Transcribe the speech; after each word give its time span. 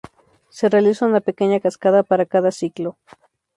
Se 0.49 0.67
realiza 0.67 1.05
una 1.05 1.19
pequeña 1.19 1.59
cascada 1.59 2.01
para 2.01 2.25
cada 2.25 2.51
ciclo. 2.51 2.97